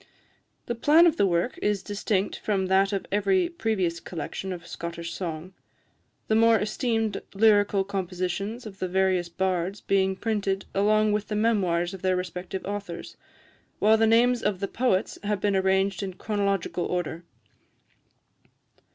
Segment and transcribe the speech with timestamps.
[0.65, 5.13] The plan of the work is distinct from that of every previous collection of Scottish
[5.13, 5.53] song
[6.27, 11.93] the more esteemed lyrical compositions of the various bards being printed along with the memoirs
[11.93, 13.15] of the respective authors,
[13.77, 17.23] while the names of the poets have been arranged in chronological order.